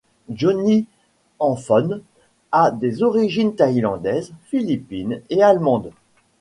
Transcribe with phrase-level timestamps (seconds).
[0.31, 0.87] Johnny
[1.37, 2.01] Anfone
[2.51, 5.91] a des origines thaïlandaises, philippines et allemandes.